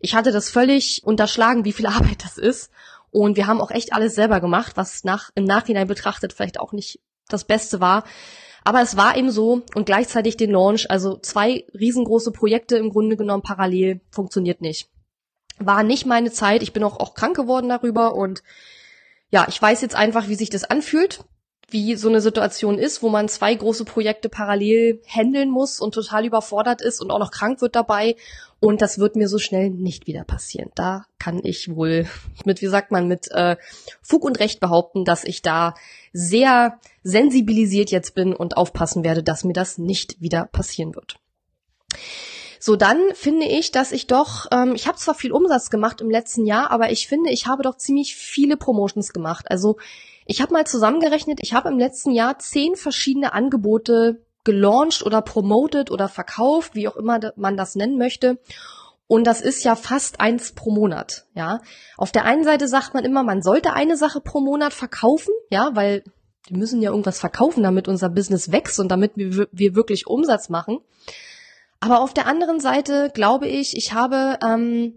[0.00, 2.70] ich hatte das völlig unterschlagen, wie viel Arbeit das ist.
[3.10, 6.72] Und wir haben auch echt alles selber gemacht, was nach, im Nachhinein betrachtet vielleicht auch
[6.72, 8.04] nicht das Beste war.
[8.64, 13.16] Aber es war eben so und gleichzeitig den Launch, also zwei riesengroße Projekte im Grunde
[13.16, 14.88] genommen parallel, funktioniert nicht.
[15.58, 16.62] War nicht meine Zeit.
[16.62, 18.42] Ich bin auch, auch krank geworden darüber und
[19.30, 21.24] ja, ich weiß jetzt einfach, wie sich das anfühlt
[21.68, 26.24] wie so eine Situation ist, wo man zwei große Projekte parallel handeln muss und total
[26.24, 28.16] überfordert ist und auch noch krank wird dabei.
[28.60, 30.70] Und das wird mir so schnell nicht wieder passieren.
[30.74, 32.06] Da kann ich wohl
[32.44, 33.56] mit, wie sagt man, mit äh,
[34.00, 35.74] Fug und Recht behaupten, dass ich da
[36.12, 41.16] sehr sensibilisiert jetzt bin und aufpassen werde, dass mir das nicht wieder passieren wird.
[42.60, 46.10] So, dann finde ich, dass ich doch, ähm, ich habe zwar viel Umsatz gemacht im
[46.10, 49.46] letzten Jahr, aber ich finde, ich habe doch ziemlich viele Promotions gemacht.
[49.50, 49.78] Also
[50.26, 55.90] ich habe mal zusammengerechnet, ich habe im letzten Jahr zehn verschiedene Angebote gelauncht oder promoted
[55.90, 58.38] oder verkauft, wie auch immer man das nennen möchte.
[59.08, 61.60] Und das ist ja fast eins pro Monat, ja.
[61.96, 65.70] Auf der einen Seite sagt man immer, man sollte eine Sache pro Monat verkaufen, ja,
[65.74, 66.02] weil
[66.48, 70.48] wir müssen ja irgendwas verkaufen, damit unser Business wächst und damit wir, wir wirklich Umsatz
[70.48, 70.78] machen.
[71.80, 74.94] Aber auf der anderen Seite glaube ich, ich habe ähm,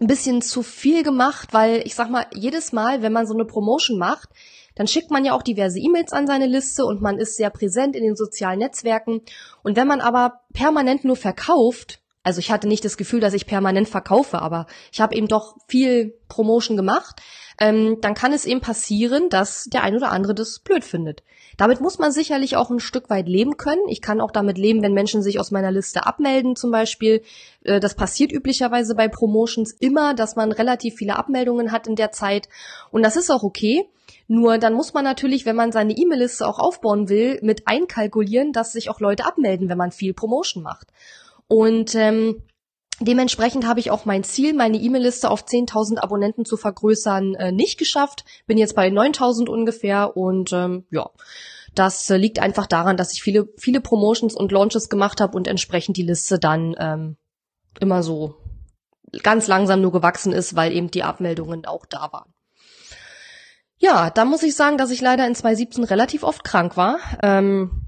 [0.00, 3.44] ein bisschen zu viel gemacht, weil ich sag mal, jedes Mal, wenn man so eine
[3.44, 4.30] Promotion macht,
[4.74, 7.96] dann schickt man ja auch diverse E-Mails an seine Liste und man ist sehr präsent
[7.96, 9.22] in den sozialen Netzwerken.
[9.64, 13.46] Und wenn man aber permanent nur verkauft, also ich hatte nicht das Gefühl, dass ich
[13.46, 17.20] permanent verkaufe, aber ich habe eben doch viel Promotion gemacht,
[17.60, 21.22] ähm, dann kann es eben passieren, dass der ein oder andere das blöd findet.
[21.56, 23.88] Damit muss man sicherlich auch ein Stück weit leben können.
[23.88, 27.22] Ich kann auch damit leben, wenn Menschen sich aus meiner Liste abmelden zum Beispiel.
[27.64, 32.12] Äh, das passiert üblicherweise bei Promotions immer, dass man relativ viele Abmeldungen hat in der
[32.12, 32.48] Zeit.
[32.92, 33.88] Und das ist auch okay.
[34.28, 38.72] Nur dann muss man natürlich, wenn man seine E-Mail-Liste auch aufbauen will, mit einkalkulieren, dass
[38.72, 40.88] sich auch Leute abmelden, wenn man viel Promotion macht.
[41.48, 42.42] Und ähm,
[43.00, 47.78] Dementsprechend habe ich auch mein Ziel, meine E-Mail-Liste auf 10.000 Abonnenten zu vergrößern, äh, nicht
[47.78, 48.24] geschafft.
[48.46, 51.08] Bin jetzt bei 9.000 ungefähr und ähm, ja,
[51.74, 55.46] das äh, liegt einfach daran, dass ich viele, viele Promotions und Launches gemacht habe und
[55.46, 57.16] entsprechend die Liste dann ähm,
[57.78, 58.34] immer so
[59.22, 62.34] ganz langsam nur gewachsen ist, weil eben die Abmeldungen auch da waren.
[63.76, 66.98] Ja, da muss ich sagen, dass ich leider in 2017 relativ oft krank war.
[67.22, 67.87] Ähm,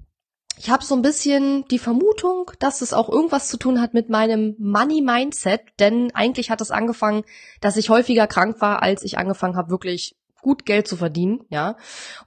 [0.60, 4.10] ich habe so ein bisschen die Vermutung, dass es auch irgendwas zu tun hat mit
[4.10, 7.24] meinem Money Mindset, denn eigentlich hat es angefangen,
[7.62, 11.76] dass ich häufiger krank war, als ich angefangen habe, wirklich gut Geld zu verdienen, ja.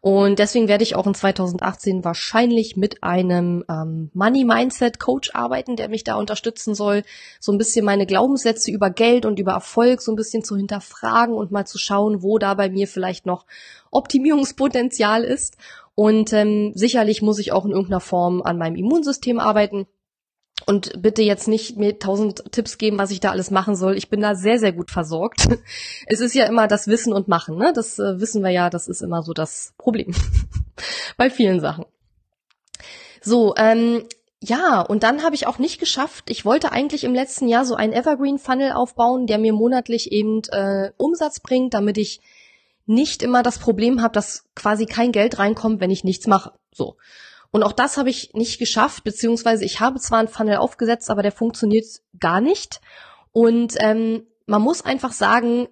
[0.01, 5.75] Und deswegen werde ich auch in 2018 wahrscheinlich mit einem ähm, Money Mindset Coach arbeiten,
[5.75, 7.03] der mich da unterstützen soll,
[7.39, 11.35] so ein bisschen meine Glaubenssätze über Geld und über Erfolg so ein bisschen zu hinterfragen
[11.35, 13.45] und mal zu schauen, wo da bei mir vielleicht noch
[13.91, 15.57] Optimierungspotenzial ist.
[15.95, 19.87] Und ähm, sicherlich muss ich auch in irgendeiner Form an meinem Immunsystem arbeiten.
[20.65, 23.97] Und bitte jetzt nicht mir tausend Tipps geben, was ich da alles machen soll.
[23.97, 25.47] Ich bin da sehr, sehr gut versorgt.
[26.07, 27.73] Es ist ja immer das Wissen und Machen, ne?
[27.73, 30.13] Das äh, wissen wir ja, das ist immer so das Problem.
[31.17, 31.85] Bei vielen Sachen.
[33.21, 34.03] So, ähm,
[34.41, 36.29] ja, und dann habe ich auch nicht geschafft.
[36.29, 40.41] Ich wollte eigentlich im letzten Jahr so einen Evergreen Funnel aufbauen, der mir monatlich eben
[40.51, 42.19] äh, Umsatz bringt, damit ich
[42.85, 46.53] nicht immer das Problem habe, dass quasi kein Geld reinkommt, wenn ich nichts mache.
[46.73, 46.97] So.
[47.51, 51.21] Und auch das habe ich nicht geschafft, beziehungsweise ich habe zwar einen Funnel aufgesetzt, aber
[51.21, 51.85] der funktioniert
[52.19, 52.81] gar nicht.
[53.31, 55.67] Und ähm, man muss einfach sagen,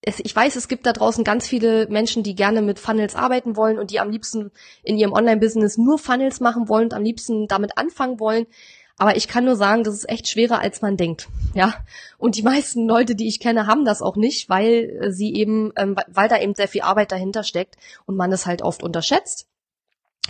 [0.00, 3.56] es, ich weiß, es gibt da draußen ganz viele Menschen, die gerne mit Funnels arbeiten
[3.56, 4.50] wollen und die am liebsten
[4.82, 8.46] in ihrem Online-Business nur Funnels machen wollen und am liebsten damit anfangen wollen.
[9.02, 11.26] Aber ich kann nur sagen, das ist echt schwerer, als man denkt.
[11.54, 11.74] Ja.
[12.18, 15.96] Und die meisten Leute, die ich kenne, haben das auch nicht, weil sie eben, ähm,
[16.06, 17.74] weil da eben sehr viel Arbeit dahinter steckt
[18.06, 19.48] und man es halt oft unterschätzt.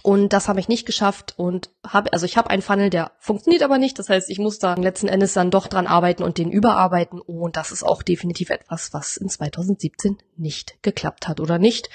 [0.03, 3.63] Und das habe ich nicht geschafft und habe, also ich habe einen Funnel, der funktioniert
[3.63, 3.99] aber nicht.
[3.99, 7.21] Das heißt, ich muss da letzten Endes dann doch dran arbeiten und den überarbeiten.
[7.21, 11.91] Und das ist auch definitiv etwas, was in 2017 nicht geklappt hat oder nicht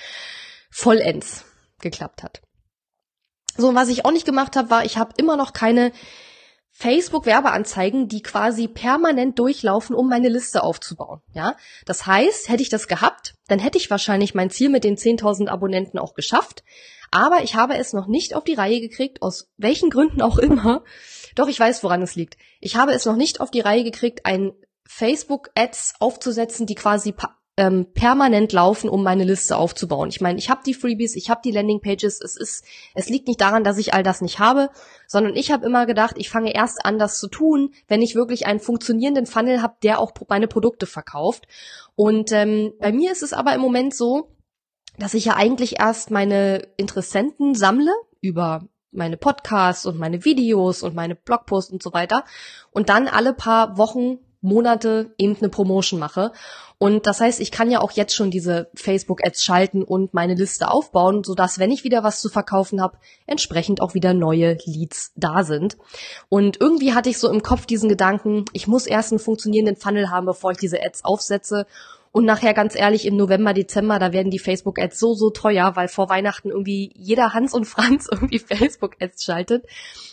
[0.70, 1.44] vollends
[1.82, 2.44] geklappt hat.
[3.58, 5.92] So, was ich auch nicht gemacht habe, war, ich habe immer noch keine
[6.80, 11.22] Facebook-Werbeanzeigen, die quasi permanent durchlaufen, um meine Liste aufzubauen.
[11.34, 14.96] Ja, das heißt, hätte ich das gehabt, dann hätte ich wahrscheinlich mein Ziel mit den
[14.96, 16.64] 10.000 Abonnenten auch geschafft.
[17.10, 20.84] Aber ich habe es noch nicht auf die Reihe gekriegt, aus welchen Gründen auch immer.
[21.34, 22.38] Doch ich weiß, woran es liegt.
[22.60, 24.54] Ich habe es noch nicht auf die Reihe gekriegt, ein
[24.86, 27.12] Facebook-Ads aufzusetzen, die quasi
[27.58, 30.10] ähm, permanent laufen, um meine Liste aufzubauen.
[30.10, 32.22] Ich meine, ich habe die Freebies, ich habe die Landingpages.
[32.22, 34.70] Es ist, es liegt nicht daran, dass ich all das nicht habe,
[35.08, 38.46] sondern ich habe immer gedacht, ich fange erst an, das zu tun, wenn ich wirklich
[38.46, 41.48] einen funktionierenden Funnel habe, der auch meine Produkte verkauft.
[41.96, 44.36] Und ähm, bei mir ist es aber im Moment so,
[45.00, 47.92] dass ich ja eigentlich erst meine Interessenten sammle
[48.22, 52.24] über meine Podcasts und meine Videos und meine Blogposts und so weiter
[52.72, 56.32] und dann alle paar Wochen, Monate eben eine Promotion mache.
[56.80, 60.70] Und das heißt, ich kann ja auch jetzt schon diese Facebook-Ads schalten und meine Liste
[60.70, 65.44] aufbauen, sodass, wenn ich wieder was zu verkaufen habe, entsprechend auch wieder neue Leads da
[65.44, 65.78] sind.
[66.30, 70.12] Und irgendwie hatte ich so im Kopf diesen Gedanken, ich muss erst einen funktionierenden Funnel
[70.12, 71.66] haben, bevor ich diese Ads aufsetze.
[72.12, 75.88] Und nachher ganz ehrlich, im November, Dezember, da werden die Facebook-Ads so, so teuer, weil
[75.88, 79.66] vor Weihnachten irgendwie jeder Hans und Franz irgendwie Facebook-Ads schaltet.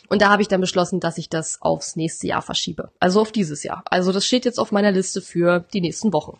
[0.08, 2.90] Und da habe ich dann beschlossen, dass ich das aufs nächste Jahr verschiebe.
[3.00, 3.82] Also auf dieses Jahr.
[3.88, 6.38] Also das steht jetzt auf meiner Liste für die nächsten Wochen.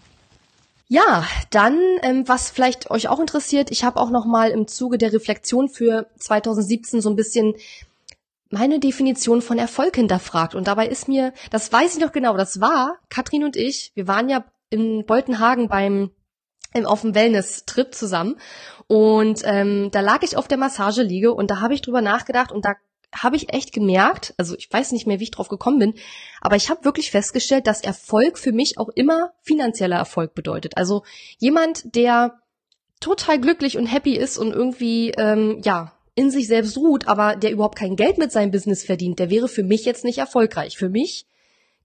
[0.86, 4.98] Ja, dann, ähm, was vielleicht euch auch interessiert, ich habe auch noch mal im Zuge
[4.98, 7.54] der Reflexion für 2017 so ein bisschen
[8.50, 10.54] meine Definition von Erfolg hinterfragt.
[10.54, 14.06] Und dabei ist mir, das weiß ich noch genau, das war Katrin und ich, wir
[14.06, 16.10] waren ja in Boltenhagen beim
[16.74, 18.36] im, auf dem Wellness-Trip zusammen.
[18.86, 22.64] Und ähm, da lag ich auf der Massageliege und da habe ich drüber nachgedacht und
[22.64, 22.74] da
[23.14, 25.94] habe ich echt gemerkt, also ich weiß nicht mehr, wie ich drauf gekommen bin,
[26.40, 30.76] aber ich habe wirklich festgestellt, dass Erfolg für mich auch immer finanzieller Erfolg bedeutet.
[30.76, 31.04] Also
[31.38, 32.40] jemand, der
[32.98, 37.52] total glücklich und happy ist und irgendwie ähm, ja in sich selbst ruht, aber der
[37.52, 40.76] überhaupt kein Geld mit seinem Business verdient, der wäre für mich jetzt nicht erfolgreich.
[40.76, 41.26] Für mich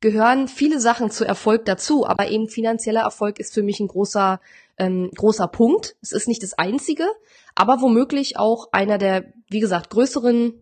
[0.01, 4.39] gehören viele Sachen zu Erfolg dazu, aber eben finanzieller Erfolg ist für mich ein großer,
[4.77, 5.95] ähm, großer Punkt.
[6.01, 7.05] Es ist nicht das einzige,
[7.55, 10.53] aber womöglich auch einer der, wie gesagt, größeren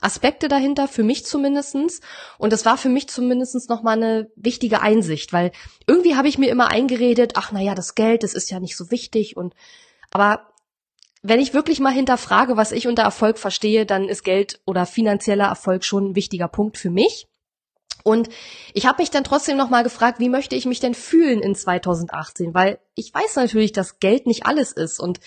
[0.00, 2.00] Aspekte dahinter, für mich zumindestens.
[2.36, 5.50] Und das war für mich zumindestens nochmal eine wichtige Einsicht, weil
[5.86, 8.90] irgendwie habe ich mir immer eingeredet, ach naja, das Geld, das ist ja nicht so
[8.90, 9.54] wichtig und
[10.10, 10.46] aber
[11.22, 15.46] wenn ich wirklich mal hinterfrage, was ich unter Erfolg verstehe, dann ist Geld oder finanzieller
[15.46, 17.26] Erfolg schon ein wichtiger Punkt für mich.
[18.04, 18.28] Und
[18.74, 21.54] ich habe mich dann trotzdem noch mal gefragt, wie möchte ich mich denn fühlen in
[21.54, 22.54] 2018?
[22.54, 25.00] Weil ich weiß natürlich, dass Geld nicht alles ist.
[25.00, 25.20] Und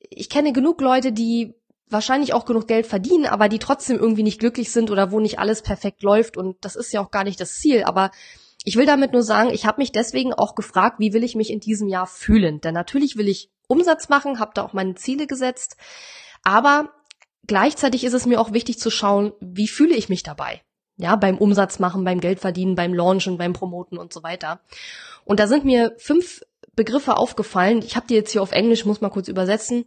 [0.00, 1.54] ich kenne genug Leute, die
[1.88, 5.38] wahrscheinlich auch genug Geld verdienen, aber die trotzdem irgendwie nicht glücklich sind oder wo nicht
[5.38, 6.38] alles perfekt läuft.
[6.38, 7.84] Und das ist ja auch gar nicht das Ziel.
[7.84, 8.10] Aber
[8.64, 11.50] ich will damit nur sagen, ich habe mich deswegen auch gefragt, wie will ich mich
[11.50, 12.62] in diesem Jahr fühlen?
[12.62, 15.76] Denn natürlich will ich Umsatz machen, habe da auch meine Ziele gesetzt.
[16.42, 16.92] Aber
[17.46, 20.62] gleichzeitig ist es mir auch wichtig zu schauen, wie fühle ich mich dabei?
[20.96, 24.60] Ja, beim Umsatz machen, beim Geld verdienen, beim Launchen, beim Promoten und so weiter.
[25.24, 26.42] Und da sind mir fünf
[26.74, 27.82] Begriffe aufgefallen.
[27.82, 29.84] Ich habe die jetzt hier auf Englisch, muss mal kurz übersetzen.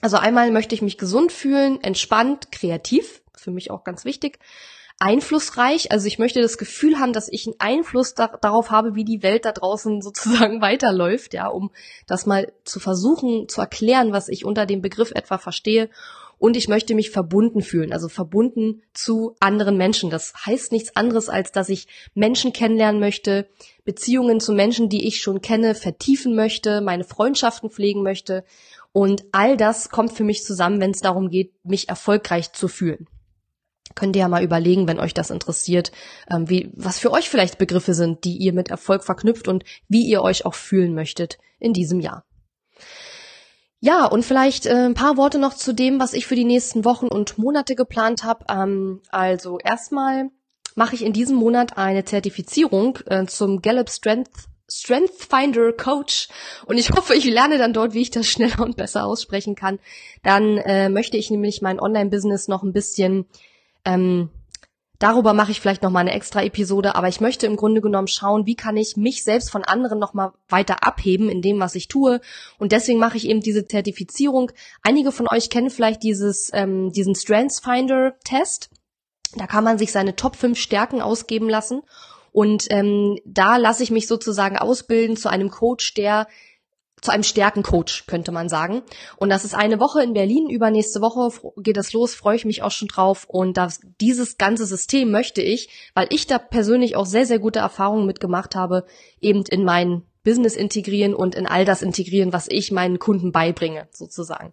[0.00, 4.38] Also einmal möchte ich mich gesund fühlen, entspannt, kreativ, für mich auch ganz wichtig,
[4.98, 5.90] einflussreich.
[5.92, 9.22] Also ich möchte das Gefühl haben, dass ich einen Einfluss da darauf habe, wie die
[9.22, 11.70] Welt da draußen sozusagen weiterläuft, ja, um
[12.06, 15.90] das mal zu versuchen zu erklären, was ich unter dem Begriff etwa verstehe.
[16.38, 20.08] Und ich möchte mich verbunden fühlen, also verbunden zu anderen Menschen.
[20.08, 23.48] Das heißt nichts anderes, als dass ich Menschen kennenlernen möchte,
[23.84, 28.44] Beziehungen zu Menschen, die ich schon kenne, vertiefen möchte, meine Freundschaften pflegen möchte.
[28.92, 33.08] Und all das kommt für mich zusammen, wenn es darum geht, mich erfolgreich zu fühlen
[33.94, 35.90] könnt ihr ja mal überlegen, wenn euch das interessiert,
[36.30, 40.06] ähm, wie, was für euch vielleicht Begriffe sind, die ihr mit Erfolg verknüpft und wie
[40.06, 42.24] ihr euch auch fühlen möchtet in diesem Jahr.
[43.80, 46.84] Ja, und vielleicht äh, ein paar Worte noch zu dem, was ich für die nächsten
[46.84, 48.44] Wochen und Monate geplant habe.
[48.50, 50.30] Ähm, also erstmal
[50.74, 54.30] mache ich in diesem Monat eine Zertifizierung äh, zum Gallup Strength
[54.70, 56.28] Strength Finder Coach
[56.66, 59.78] und ich hoffe, ich lerne dann dort, wie ich das schneller und besser aussprechen kann.
[60.22, 63.26] Dann äh, möchte ich nämlich mein Online-Business noch ein bisschen
[63.84, 64.30] ähm,
[64.98, 68.08] Darüber mache ich vielleicht noch mal eine extra Episode, aber ich möchte im Grunde genommen
[68.08, 71.76] schauen, wie kann ich mich selbst von anderen noch mal weiter abheben in dem, was
[71.76, 72.20] ich tue.
[72.58, 74.50] Und deswegen mache ich eben diese Zertifizierung.
[74.82, 78.70] Einige von euch kennen vielleicht dieses ähm, diesen Strengths Finder Test.
[79.36, 81.82] Da kann man sich seine Top 5 Stärken ausgeben lassen.
[82.32, 86.26] Und ähm, da lasse ich mich sozusagen ausbilden zu einem Coach, der
[87.00, 88.82] zu einem Stärkencoach, könnte man sagen.
[89.16, 90.50] Und das ist eine Woche in Berlin.
[90.50, 93.26] Übernächste Woche geht das los, freue ich mich auch schon drauf.
[93.28, 97.60] Und das, dieses ganze System möchte ich, weil ich da persönlich auch sehr, sehr gute
[97.60, 98.84] Erfahrungen mitgemacht habe,
[99.20, 103.88] eben in mein Business integrieren und in all das integrieren, was ich meinen Kunden beibringe,
[103.92, 104.52] sozusagen.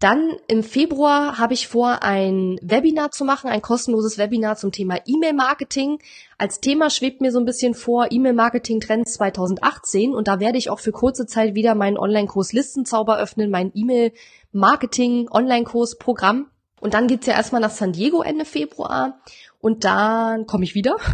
[0.00, 4.96] Dann im Februar habe ich vor, ein Webinar zu machen, ein kostenloses Webinar zum Thema
[5.04, 5.98] E-Mail-Marketing.
[6.38, 10.80] Als Thema schwebt mir so ein bisschen vor E-Mail-Marketing-Trends 2018 und da werde ich auch
[10.80, 16.46] für kurze Zeit wieder meinen Online-Kurs Listenzauber öffnen, mein E-Mail-Marketing-Online-Kurs-Programm.
[16.80, 19.20] Und dann geht's ja erstmal nach San Diego Ende Februar
[19.60, 20.96] und dann komme ich wieder.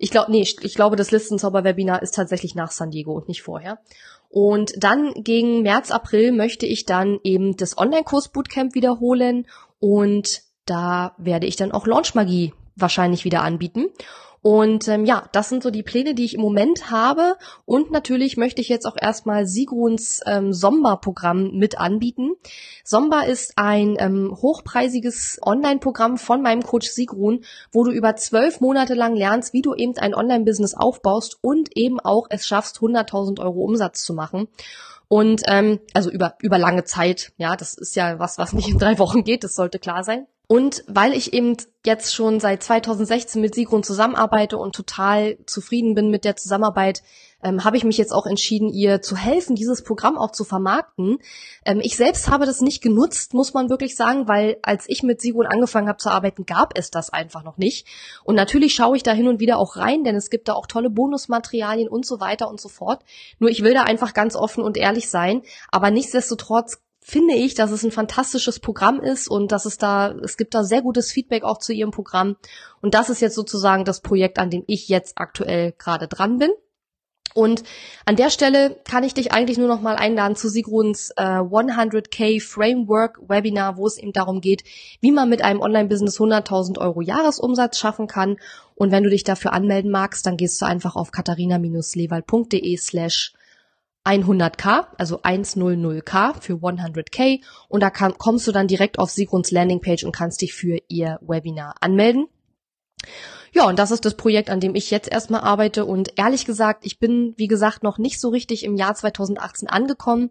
[0.00, 3.42] Ich glaube, nee, ich, ich glaube, das Listenzauber-Webinar ist tatsächlich nach San Diego und nicht
[3.42, 3.80] vorher.
[4.28, 9.46] Und dann gegen März, April möchte ich dann eben das Online-Kurs Bootcamp wiederholen
[9.80, 13.86] und da werde ich dann auch Launchmagie wahrscheinlich wieder anbieten.
[14.48, 17.36] Und ähm, ja, das sind so die Pläne, die ich im Moment habe.
[17.66, 22.30] Und natürlich möchte ich jetzt auch erstmal Sigruns ähm, Somba-Programm mit anbieten.
[22.82, 28.94] Somba ist ein ähm, hochpreisiges Online-Programm von meinem Coach Sigrun, wo du über zwölf Monate
[28.94, 33.60] lang lernst, wie du eben ein Online-Business aufbaust und eben auch es schaffst, 100.000 Euro
[33.60, 34.48] Umsatz zu machen.
[35.08, 38.78] Und ähm, also über über lange Zeit, ja, das ist ja was, was nicht in
[38.78, 40.26] drei Wochen geht, das sollte klar sein.
[40.50, 46.10] Und weil ich eben jetzt schon seit 2016 mit Sigrun zusammenarbeite und total zufrieden bin
[46.10, 47.02] mit der Zusammenarbeit,
[47.42, 51.18] ähm, habe ich mich jetzt auch entschieden, ihr zu helfen, dieses Programm auch zu vermarkten.
[51.66, 55.20] Ähm, ich selbst habe das nicht genutzt, muss man wirklich sagen, weil als ich mit
[55.20, 57.86] Sigrun angefangen habe zu arbeiten, gab es das einfach noch nicht.
[58.24, 60.66] Und natürlich schaue ich da hin und wieder auch rein, denn es gibt da auch
[60.66, 63.04] tolle Bonusmaterialien und so weiter und so fort.
[63.38, 65.42] Nur ich will da einfach ganz offen und ehrlich sein.
[65.70, 70.36] Aber nichtsdestotrotz finde ich, dass es ein fantastisches Programm ist und dass es da, es
[70.36, 72.36] gibt da sehr gutes Feedback auch zu ihrem Programm.
[72.82, 76.50] Und das ist jetzt sozusagen das Projekt, an dem ich jetzt aktuell gerade dran bin.
[77.32, 77.62] Und
[78.04, 82.42] an der Stelle kann ich dich eigentlich nur noch mal einladen zu Sigruns äh, 100k
[82.42, 84.64] Framework Webinar, wo es eben darum geht,
[85.00, 88.36] wie man mit einem Online-Business 100.000 Euro Jahresumsatz schaffen kann.
[88.74, 93.32] Und wenn du dich dafür anmelden magst, dann gehst du einfach auf katharina-lewald.de slash
[94.08, 100.04] 100k, also 100k für 100k und da kann, kommst du dann direkt auf Sigruns Landingpage
[100.04, 102.26] und kannst dich für ihr Webinar anmelden.
[103.52, 106.84] Ja, und das ist das Projekt, an dem ich jetzt erstmal arbeite und ehrlich gesagt,
[106.84, 110.30] ich bin, wie gesagt, noch nicht so richtig im Jahr 2018 angekommen.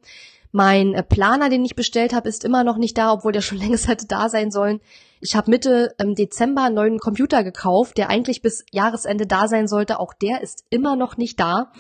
[0.52, 3.58] Mein äh, Planer, den ich bestellt habe, ist immer noch nicht da, obwohl der schon
[3.60, 4.80] längst hätte da sein sollen.
[5.20, 9.68] Ich habe Mitte ähm, Dezember einen neuen Computer gekauft, der eigentlich bis Jahresende da sein
[9.68, 10.00] sollte.
[10.00, 11.72] Auch der ist immer noch nicht da.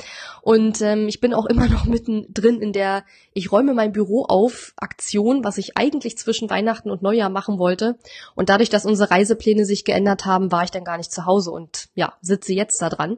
[0.42, 4.74] Und ähm, ich bin auch immer noch mittendrin in der Ich räume mein Büro auf
[4.78, 7.98] Aktion, was ich eigentlich zwischen Weihnachten und Neujahr machen wollte.
[8.36, 11.52] Und dadurch, dass unsere Reisepläne sich geändert haben, war ich dann gar nicht zu Hause
[11.52, 13.18] und ja, sitze jetzt da dran.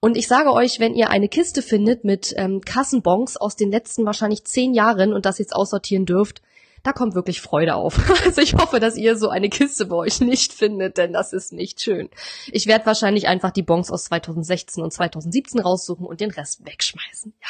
[0.00, 4.04] Und ich sage euch, wenn ihr eine Kiste findet mit ähm, Kassenbons aus den letzten
[4.04, 6.42] wahrscheinlich zehn Jahren und das jetzt aussortieren dürft,
[6.86, 7.98] da kommt wirklich Freude auf.
[8.26, 11.52] Also ich hoffe, dass ihr so eine Kiste bei euch nicht findet, denn das ist
[11.52, 12.08] nicht schön.
[12.50, 17.34] Ich werde wahrscheinlich einfach die Bons aus 2016 und 2017 raussuchen und den Rest wegschmeißen.
[17.40, 17.48] Ja,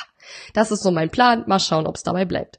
[0.54, 1.44] das ist so mein Plan.
[1.46, 2.58] Mal schauen, ob es dabei bleibt.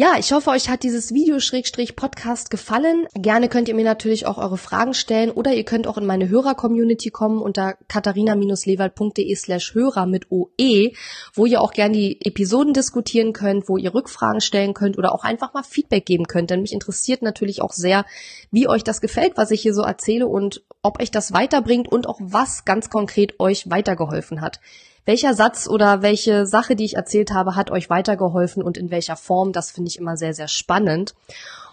[0.00, 3.06] Ja, ich hoffe, euch hat dieses Video-Podcast gefallen.
[3.12, 6.30] Gerne könnt ihr mir natürlich auch eure Fragen stellen oder ihr könnt auch in meine
[6.30, 10.92] Hörer-Community kommen unter katharina-lewald.de slash Hörer mit OE,
[11.34, 15.22] wo ihr auch gerne die Episoden diskutieren könnt, wo ihr Rückfragen stellen könnt oder auch
[15.22, 16.48] einfach mal Feedback geben könnt.
[16.48, 18.06] Denn mich interessiert natürlich auch sehr,
[18.50, 22.08] wie euch das gefällt, was ich hier so erzähle und ob euch das weiterbringt und
[22.08, 24.60] auch was ganz konkret euch weitergeholfen hat.
[25.04, 29.16] Welcher Satz oder welche Sache, die ich erzählt habe, hat euch weitergeholfen und in welcher
[29.16, 29.52] Form?
[29.52, 31.14] Das finde ich immer sehr, sehr spannend.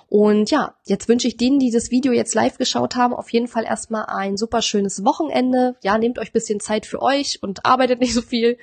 [0.10, 3.50] Und ja, jetzt wünsche ich denen, die das Video jetzt live geschaut haben, auf jeden
[3.50, 5.76] Fall erstmal ein super schönes Wochenende.
[5.84, 8.58] Ja, nehmt euch bisschen Zeit für euch und arbeitet nicht so viel.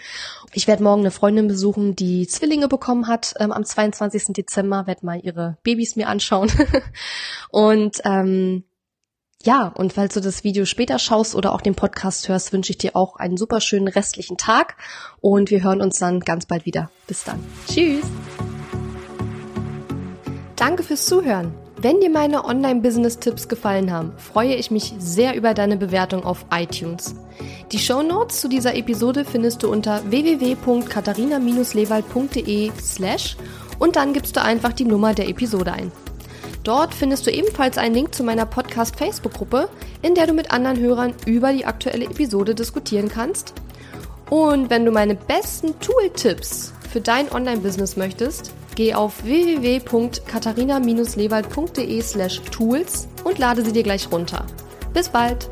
[0.54, 4.32] Ich werde morgen eine Freundin besuchen, die Zwillinge bekommen hat ähm, am 22.
[4.34, 4.86] Dezember.
[4.86, 6.50] Werde mal ihre Babys mir anschauen.
[7.50, 8.64] und ähm,
[9.44, 12.78] ja, und falls du das Video später schaust oder auch den Podcast hörst, wünsche ich
[12.78, 14.76] dir auch einen super schönen restlichen Tag
[15.20, 16.90] und wir hören uns dann ganz bald wieder.
[17.06, 17.44] Bis dann.
[17.68, 18.06] Tschüss.
[20.56, 21.52] Danke fürs Zuhören.
[21.76, 27.14] Wenn dir meine Online-Business-Tipps gefallen haben, freue ich mich sehr über deine Bewertung auf iTunes.
[27.72, 33.36] Die Show Notes zu dieser Episode findest du unter www.katharina-lewald.de slash
[33.78, 35.92] und dann gibst du einfach die Nummer der Episode ein.
[36.64, 39.68] Dort findest du ebenfalls einen Link zu meiner Podcast-Facebook-Gruppe,
[40.00, 43.52] in der du mit anderen Hörern über die aktuelle Episode diskutieren kannst.
[44.30, 53.08] Und wenn du meine besten Tool-Tipps für dein Online-Business möchtest, geh auf www.katharina-lewald.de slash tools
[53.24, 54.46] und lade sie dir gleich runter.
[54.94, 55.50] Bis bald!